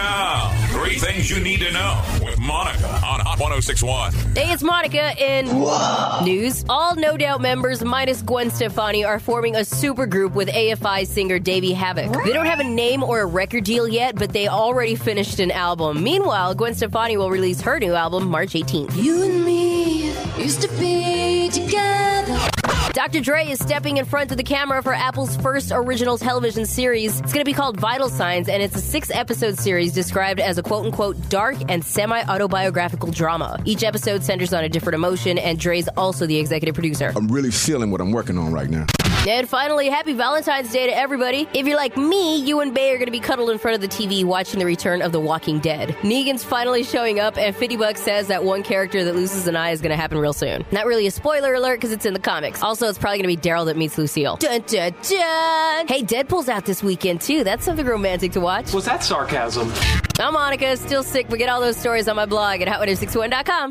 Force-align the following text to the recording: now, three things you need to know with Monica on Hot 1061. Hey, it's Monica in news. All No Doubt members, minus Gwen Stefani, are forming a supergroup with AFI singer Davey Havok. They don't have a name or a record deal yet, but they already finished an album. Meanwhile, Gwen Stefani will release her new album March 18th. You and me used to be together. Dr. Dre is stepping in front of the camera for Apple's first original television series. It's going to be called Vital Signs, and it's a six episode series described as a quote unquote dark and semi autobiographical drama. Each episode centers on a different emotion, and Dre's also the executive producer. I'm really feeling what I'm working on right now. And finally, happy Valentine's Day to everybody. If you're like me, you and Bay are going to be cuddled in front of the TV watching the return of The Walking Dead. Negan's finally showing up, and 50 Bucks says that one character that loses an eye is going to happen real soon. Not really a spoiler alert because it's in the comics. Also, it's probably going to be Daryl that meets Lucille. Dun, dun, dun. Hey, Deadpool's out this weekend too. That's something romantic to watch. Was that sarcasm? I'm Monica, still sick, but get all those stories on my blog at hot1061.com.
now, 0.00 0.50
three 0.68 0.98
things 0.98 1.28
you 1.28 1.40
need 1.40 1.60
to 1.60 1.70
know 1.72 2.02
with 2.22 2.38
Monica 2.38 2.88
on 3.04 3.20
Hot 3.20 3.38
1061. 3.38 4.12
Hey, 4.34 4.50
it's 4.52 4.62
Monica 4.62 5.12
in 5.22 5.46
news. 6.24 6.64
All 6.68 6.94
No 6.94 7.16
Doubt 7.16 7.40
members, 7.42 7.84
minus 7.84 8.22
Gwen 8.22 8.50
Stefani, 8.50 9.04
are 9.04 9.20
forming 9.20 9.56
a 9.56 9.60
supergroup 9.60 10.32
with 10.32 10.48
AFI 10.48 11.06
singer 11.06 11.38
Davey 11.38 11.74
Havok. 11.74 12.24
They 12.24 12.32
don't 12.32 12.46
have 12.46 12.60
a 12.60 12.64
name 12.64 13.02
or 13.02 13.20
a 13.20 13.26
record 13.26 13.64
deal 13.64 13.86
yet, 13.86 14.14
but 14.16 14.32
they 14.32 14.48
already 14.48 14.94
finished 14.94 15.38
an 15.38 15.50
album. 15.50 16.02
Meanwhile, 16.02 16.54
Gwen 16.54 16.74
Stefani 16.74 17.16
will 17.18 17.30
release 17.30 17.60
her 17.60 17.78
new 17.78 17.94
album 17.94 18.28
March 18.28 18.54
18th. 18.54 18.96
You 18.96 19.22
and 19.22 19.44
me 19.44 20.12
used 20.42 20.62
to 20.62 20.68
be 20.78 21.50
together. 21.50 21.79
Dr. 23.00 23.20
Dre 23.20 23.46
is 23.46 23.58
stepping 23.58 23.96
in 23.96 24.04
front 24.04 24.30
of 24.30 24.36
the 24.36 24.42
camera 24.42 24.82
for 24.82 24.92
Apple's 24.92 25.34
first 25.38 25.72
original 25.74 26.18
television 26.18 26.66
series. 26.66 27.18
It's 27.20 27.32
going 27.32 27.40
to 27.40 27.46
be 27.46 27.54
called 27.54 27.80
Vital 27.80 28.10
Signs, 28.10 28.46
and 28.46 28.62
it's 28.62 28.76
a 28.76 28.80
six 28.80 29.10
episode 29.10 29.58
series 29.58 29.94
described 29.94 30.38
as 30.38 30.58
a 30.58 30.62
quote 30.62 30.84
unquote 30.84 31.30
dark 31.30 31.56
and 31.70 31.82
semi 31.82 32.22
autobiographical 32.24 33.10
drama. 33.10 33.58
Each 33.64 33.84
episode 33.84 34.22
centers 34.22 34.52
on 34.52 34.64
a 34.64 34.68
different 34.68 34.96
emotion, 34.96 35.38
and 35.38 35.58
Dre's 35.58 35.88
also 35.96 36.26
the 36.26 36.36
executive 36.36 36.74
producer. 36.74 37.10
I'm 37.16 37.28
really 37.28 37.50
feeling 37.50 37.90
what 37.90 38.02
I'm 38.02 38.12
working 38.12 38.36
on 38.36 38.52
right 38.52 38.68
now. 38.68 38.84
And 39.26 39.46
finally, 39.48 39.90
happy 39.90 40.14
Valentine's 40.14 40.72
Day 40.72 40.86
to 40.86 40.96
everybody. 40.96 41.46
If 41.52 41.66
you're 41.66 41.76
like 41.76 41.96
me, 41.96 42.38
you 42.42 42.60
and 42.60 42.74
Bay 42.74 42.90
are 42.90 42.96
going 42.96 43.06
to 43.06 43.12
be 43.12 43.20
cuddled 43.20 43.50
in 43.50 43.58
front 43.58 43.74
of 43.74 43.80
the 43.82 43.88
TV 43.88 44.24
watching 44.24 44.58
the 44.58 44.64
return 44.64 45.02
of 45.02 45.12
The 45.12 45.20
Walking 45.20 45.58
Dead. 45.58 45.90
Negan's 46.00 46.42
finally 46.42 46.82
showing 46.82 47.20
up, 47.20 47.36
and 47.36 47.54
50 47.54 47.76
Bucks 47.76 48.00
says 48.00 48.28
that 48.28 48.44
one 48.44 48.62
character 48.62 49.04
that 49.04 49.14
loses 49.14 49.46
an 49.46 49.56
eye 49.56 49.70
is 49.70 49.82
going 49.82 49.90
to 49.90 49.96
happen 49.96 50.16
real 50.16 50.32
soon. 50.32 50.64
Not 50.72 50.86
really 50.86 51.06
a 51.06 51.10
spoiler 51.10 51.52
alert 51.52 51.76
because 51.76 51.92
it's 51.92 52.06
in 52.06 52.14
the 52.14 52.18
comics. 52.18 52.62
Also, 52.62 52.89
it's 52.90 52.98
probably 52.98 53.22
going 53.22 53.34
to 53.34 53.42
be 53.42 53.48
Daryl 53.48 53.64
that 53.66 53.76
meets 53.76 53.96
Lucille. 53.96 54.36
Dun, 54.36 54.62
dun, 54.66 54.92
dun. 55.08 55.86
Hey, 55.88 56.02
Deadpool's 56.02 56.48
out 56.48 56.64
this 56.64 56.82
weekend 56.82 57.20
too. 57.20 57.44
That's 57.44 57.64
something 57.64 57.86
romantic 57.86 58.32
to 58.32 58.40
watch. 58.40 58.72
Was 58.72 58.84
that 58.84 59.02
sarcasm? 59.02 59.72
I'm 60.18 60.34
Monica, 60.34 60.76
still 60.76 61.02
sick, 61.02 61.26
but 61.30 61.38
get 61.38 61.48
all 61.48 61.60
those 61.60 61.76
stories 61.76 62.06
on 62.08 62.16
my 62.16 62.26
blog 62.26 62.60
at 62.60 62.68
hot1061.com. 62.68 63.68